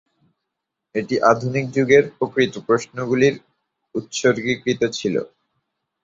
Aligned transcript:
এটি 0.95 1.15
আধুনিক 1.31 1.65
যুগের 1.75 2.03
প্রকৃত 2.17 2.53
প্রশ্নগুলির 2.67 3.35
উৎসর্গীকৃত 3.95 4.81
ছিল। 4.97 5.15